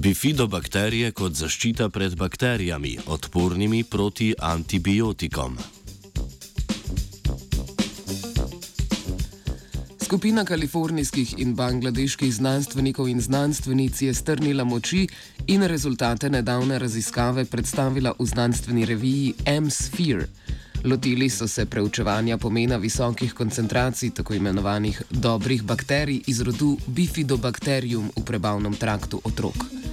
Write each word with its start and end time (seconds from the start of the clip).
Bifidobakterije 0.00 1.10
kot 1.12 1.34
zaščita 1.36 1.90
pred 1.92 2.14
bakterijami, 2.16 2.94
odpornimi 3.12 3.82
proti 3.84 4.30
antibiotikom. 4.48 5.58
Skupina 10.00 10.44
kalifornijskih 10.48 11.34
in 11.44 11.52
bangladeških 11.58 12.32
znanstvenikov 12.34 13.10
in 13.12 13.20
znanstvenic 13.20 14.00
je 14.02 14.14
strnila 14.14 14.64
moči 14.64 15.02
in 15.46 15.66
rezultate 15.68 16.30
nedavne 16.30 16.78
raziskave 16.78 17.44
predstavila 17.44 18.14
v 18.18 18.26
znanstveni 18.26 18.88
reviji 18.88 19.34
M-Sphere. 19.44 20.30
Lotili 20.84 21.28
so 21.28 21.48
se 21.48 21.66
preučevanja 21.66 22.38
pomena 22.38 22.76
visokih 22.76 23.34
koncentracij 23.34 24.14
tako 24.16 24.34
imenovanih 24.34 25.02
dobrih 25.10 25.62
bakterij 25.62 26.22
iz 26.26 26.40
rodu 26.40 26.78
Bifidobacterium 26.86 28.08
v 28.16 28.24
prebavnem 28.24 28.74
traktu 28.80 29.20
otrok. 29.24 29.89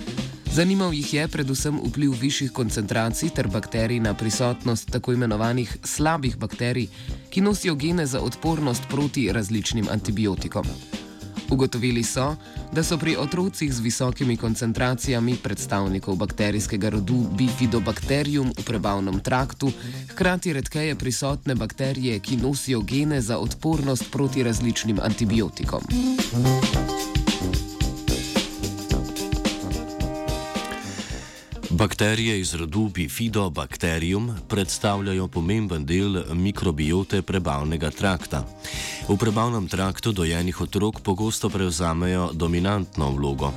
Zanimal 0.57 0.93
jih 0.93 1.13
je 1.13 1.27
predvsem 1.29 1.75
vpliv 1.85 2.15
višjih 2.17 2.51
koncentracij 2.51 3.29
ter 3.29 3.45
bakterij 3.47 3.99
na 4.01 4.15
prisotnost 4.17 4.89
tako 4.89 5.13
imenovanih 5.13 5.75
slabih 5.83 6.37
bakterij, 6.37 6.87
ki 7.29 7.41
nosijo 7.45 7.75
gene 7.75 8.05
za 8.05 8.21
odpornost 8.25 8.87
proti 8.89 9.27
različnim 9.31 9.85
antibiotikom. 9.91 10.65
Ugotovili 11.49 12.03
so, 12.03 12.35
da 12.73 12.83
so 12.83 12.97
pri 12.97 13.15
otrocih 13.15 13.73
z 13.73 13.79
visokimi 13.79 14.37
koncentracijami 14.37 15.35
predstavnikov 15.43 16.15
bakterijskega 16.15 16.89
rodu 16.89 17.19
Bifidobacterium 17.37 18.49
v 18.57 18.65
prebavnem 18.65 19.19
traktu 19.19 19.69
hkrati 20.09 20.53
redkeje 20.53 20.95
prisotne 20.95 21.55
bakterije, 21.55 22.19
ki 22.19 22.37
nosijo 22.37 22.81
gene 22.81 23.21
za 23.21 23.37
odpornost 23.37 24.11
proti 24.11 24.43
različnim 24.43 24.99
antibiotikom. 25.03 25.81
Bakterije 31.77 32.39
iz 32.39 32.53
rodu 32.53 32.89
Bifidobacterium 32.93 34.31
predstavljajo 34.49 35.27
pomemben 35.27 35.85
del 35.85 36.23
mikrobiote 36.33 37.21
prebavnega 37.21 37.91
trakta. 37.91 38.39
V 39.09 39.17
prebavnem 39.17 39.67
traktu 39.67 40.11
dojenih 40.11 40.61
otrok 40.61 41.01
pogosto 41.01 41.49
prevzamejo 41.49 42.31
dominantno 42.33 43.11
vlogo. 43.11 43.53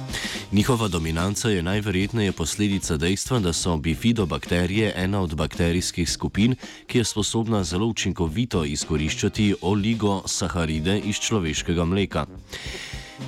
Njihova 0.52 0.88
dominanca 0.88 1.48
je 1.48 1.62
najverjetneje 1.62 2.32
posledica 2.32 2.96
dejstva, 2.96 3.38
da 3.38 3.52
so 3.52 3.76
bifidobakterije 3.76 4.92
ena 4.96 5.20
od 5.20 5.34
bakterijskih 5.34 6.10
skupin, 6.10 6.56
ki 6.86 6.98
je 6.98 7.04
sposobna 7.04 7.64
zelo 7.64 7.86
učinkovito 7.86 8.64
izkoriščati 8.64 9.54
oligosaharide 9.60 10.98
iz 10.98 11.16
človeškega 11.16 11.84
mleka. 11.84 12.26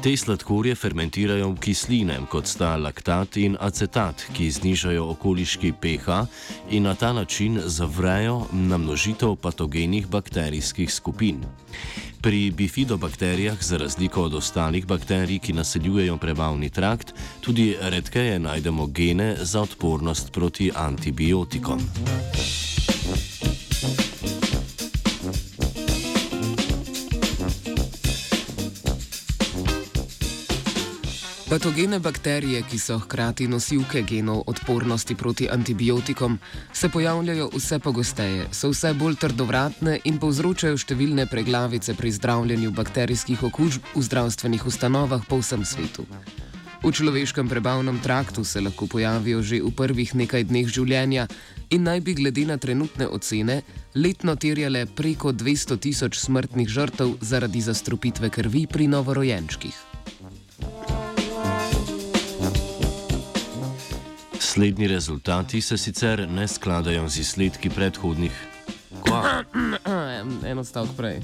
Te 0.01 0.17
sladkorje 0.17 0.75
fermentirajo 0.75 1.51
v 1.53 1.59
kisline, 1.61 2.17
kot 2.31 2.49
sta 2.49 2.77
laktat 2.81 3.37
in 3.37 3.57
acetat, 3.61 4.25
ki 4.33 4.49
znižajo 4.51 5.05
okoliški 5.13 5.73
pH 5.77 6.25
in 6.71 6.89
na 6.89 6.95
ta 6.95 7.13
način 7.13 7.61
zavrejo 7.65 8.47
namnožitev 8.53 9.37
patogenih 9.37 10.07
bakterijskih 10.07 10.93
skupin. 10.93 11.45
Pri 12.23 12.51
bifidobakterijah, 12.51 13.63
za 13.63 13.77
razliko 13.77 14.23
od 14.25 14.35
ostalih 14.35 14.87
bakterij, 14.87 15.39
ki 15.39 15.53
naseljujejo 15.53 16.17
prebavni 16.17 16.71
trakt, 16.71 17.15
tudi 17.41 17.77
redkeje 17.81 18.39
najdemo 18.39 18.87
gene 18.87 19.37
za 19.41 19.61
odpornost 19.61 20.33
proti 20.33 20.71
antibiotikom. 20.75 21.81
Patogene 31.53 31.99
bakterije, 31.99 32.63
ki 32.65 32.79
so 32.81 32.95
hkrati 32.99 33.45
nosilke 33.49 34.01
genov 34.09 34.39
odpornosti 34.47 35.15
proti 35.15 35.49
antibiotikom, 35.53 36.39
se 36.73 36.89
pojavljajo 36.89 37.51
vse 37.53 37.79
pogosteje, 37.79 38.47
so 38.53 38.71
vse 38.73 38.95
bolj 38.97 39.19
trdovratne 39.21 39.99
in 40.09 40.17
povzročajo 40.17 40.81
številne 40.81 41.29
preglavice 41.29 41.93
pri 41.93 42.15
zdravljenju 42.17 42.73
bakterijskih 42.73 43.45
okužb 43.51 43.93
v 43.93 44.07
zdravstvenih 44.09 44.65
ustanovah 44.65 45.29
po 45.29 45.43
vsem 45.45 45.69
svetu. 45.69 46.09
V 46.81 46.89
človeškem 46.89 47.53
prebavnem 47.53 48.01
traktu 48.01 48.49
se 48.49 48.65
lahko 48.65 48.89
pojavijo 48.89 49.45
že 49.45 49.61
v 49.61 49.77
prvih 49.77 50.17
nekaj 50.25 50.49
dneh 50.49 50.73
življenja 50.73 51.29
in 51.69 51.85
naj 51.85 52.01
bi 52.01 52.17
glede 52.17 52.49
na 52.49 52.57
trenutne 52.57 53.13
ocene 53.13 53.61
letno 53.93 54.41
terjale 54.41 54.87
preko 54.89 55.37
200 55.37 55.77
tisoč 55.77 56.17
smrtnih 56.17 56.69
žrtev 56.69 57.19
zaradi 57.21 57.61
zastrupitve 57.61 58.33
krvi 58.33 58.65
pri 58.65 58.89
novorojenčkih. 58.89 59.92
Slednji 64.43 64.89
rezultati 64.89 65.61
se 65.61 65.79
sicer 65.79 66.29
ne 66.29 66.49
skladajo 66.49 67.09
z 67.09 67.19
izsledki 67.19 67.71
predhodnih. 67.71 68.33
Eno 70.51 70.65
stavek 70.65 70.91
prej. 70.97 71.21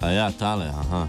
A 0.00 0.10
ja, 0.10 0.30
tale, 0.30 0.66
aha. 0.66 1.08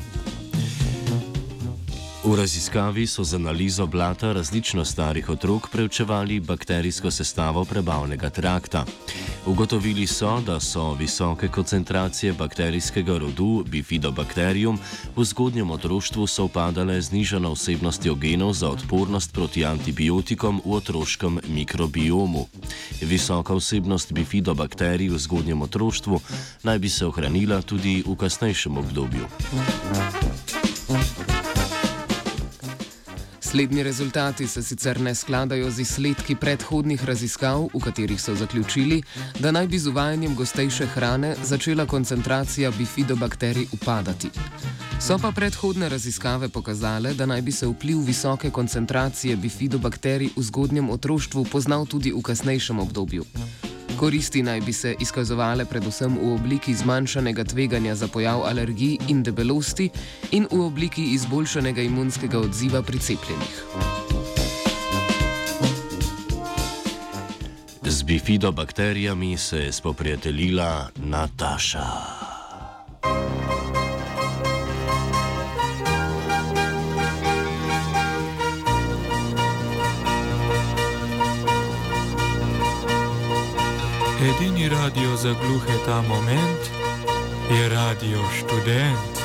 V 2.23 2.35
raziskavi 2.35 3.07
so 3.07 3.23
z 3.23 3.33
analizo 3.33 3.85
blata 3.87 4.33
različno 4.33 4.85
starih 4.85 5.29
otrok 5.29 5.69
preučevali 5.69 6.39
bakterijsko 6.39 7.11
sestavo 7.11 7.65
prebavnega 7.65 8.29
trakta. 8.29 8.85
Ugotovili 9.45 10.07
so, 10.07 10.41
da 10.41 10.59
so 10.59 10.93
visoke 10.93 11.47
koncentracije 11.47 12.33
bakterijskega 12.33 13.17
rodu 13.17 13.63
Bifidobacterium 13.67 14.79
v 15.15 15.23
zgodnjem 15.23 15.71
otroštvu 15.71 16.27
sovpadale 16.27 17.01
z 17.01 17.11
nižano 17.11 17.53
vsebnostjo 17.53 18.15
genov 18.15 18.53
za 18.53 18.69
odpornost 18.69 19.33
proti 19.33 19.65
antibiotikom 19.65 20.61
v 20.65 20.73
otroškem 20.73 21.39
mikrobiomu. 21.47 22.47
Visoka 23.01 23.53
vsebnost 23.53 24.11
Bifidobakterij 24.11 25.09
v 25.09 25.17
zgodnjem 25.17 25.61
otroštvu 25.61 26.21
naj 26.63 26.79
bi 26.79 26.89
se 26.89 27.05
ohranila 27.05 27.61
tudi 27.61 28.03
v 28.07 28.15
kasnejšem 28.15 28.77
obdobju. 28.77 29.27
Slednji 33.51 33.83
rezultati 33.83 34.47
se 34.47 34.63
sicer 34.63 35.01
ne 35.01 35.15
skladajo 35.15 35.71
z 35.71 35.79
izsledki 35.79 36.35
predhodnih 36.35 37.05
raziskav, 37.05 37.69
v 37.73 37.79
katerih 37.79 38.21
so 38.21 38.35
zaključili, 38.35 39.03
da 39.39 39.51
naj 39.51 39.67
bi 39.67 39.79
z 39.79 39.87
uvajanjem 39.87 40.35
gostejše 40.35 40.85
hrane 40.85 41.35
začela 41.43 41.85
koncentracija 41.85 42.71
bifidobakterij 42.71 43.67
upadati. 43.71 44.29
So 44.99 45.17
pa 45.21 45.31
predhodne 45.31 45.89
raziskave 45.89 46.49
pokazale, 46.49 47.13
da 47.13 47.25
naj 47.25 47.41
bi 47.41 47.51
se 47.51 47.67
vpliv 47.67 48.03
visoke 48.03 48.49
koncentracije 48.49 49.35
bifidobakterij 49.35 50.29
v 50.35 50.43
zgodnjem 50.43 50.89
otroštvu 50.89 51.45
poznal 51.45 51.85
tudi 51.85 52.11
v 52.11 52.21
kasnejšem 52.21 52.79
obdobju. 52.79 53.23
Koristi 53.97 54.43
naj 54.43 54.61
bi 54.61 54.73
se 54.73 54.95
izkazovale 54.99 55.65
predvsem 55.65 56.17
v 56.21 56.33
obliki 56.33 56.73
zmanjšanega 56.73 57.43
tveganja 57.43 57.95
za 57.95 58.07
pojav 58.07 58.43
alergij 58.45 58.97
in 59.07 59.23
debelosti 59.23 59.89
in 60.31 60.45
v 60.51 60.61
obliki 60.61 61.03
izboljšanega 61.13 61.81
imunskega 61.81 62.39
odziva 62.39 62.81
pri 62.81 62.99
cepljenih. 62.99 63.63
Z 67.83 68.03
bifidobakterijami 68.03 69.37
se 69.37 69.57
je 69.57 69.71
spoprijateljila 69.71 70.89
Nataša. 70.97 72.16
Edini 84.21 84.69
radio 84.69 85.15
za 85.15 85.33
gluhe 85.33 85.77
ta 85.85 86.01
moment 86.01 86.71
je 87.51 87.69
radio 87.69 88.19
študent. 88.37 89.16